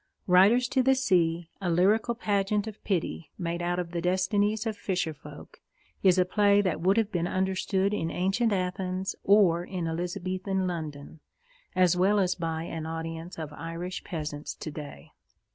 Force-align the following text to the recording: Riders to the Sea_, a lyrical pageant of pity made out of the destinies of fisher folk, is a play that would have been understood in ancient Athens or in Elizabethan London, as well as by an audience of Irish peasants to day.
Riders 0.25 0.67
to 0.69 0.81
the 0.81 0.93
Sea_, 0.95 1.45
a 1.61 1.69
lyrical 1.69 2.15
pageant 2.15 2.65
of 2.65 2.83
pity 2.83 3.29
made 3.37 3.61
out 3.61 3.77
of 3.77 3.91
the 3.91 4.01
destinies 4.01 4.65
of 4.65 4.75
fisher 4.75 5.13
folk, 5.13 5.61
is 6.01 6.17
a 6.17 6.25
play 6.25 6.59
that 6.59 6.81
would 6.81 6.97
have 6.97 7.11
been 7.11 7.27
understood 7.27 7.93
in 7.93 8.09
ancient 8.09 8.51
Athens 8.51 9.15
or 9.23 9.63
in 9.63 9.87
Elizabethan 9.87 10.65
London, 10.65 11.19
as 11.75 11.95
well 11.95 12.19
as 12.19 12.33
by 12.33 12.63
an 12.63 12.87
audience 12.87 13.37
of 13.37 13.53
Irish 13.53 14.03
peasants 14.03 14.55
to 14.55 14.71
day. 14.71 15.11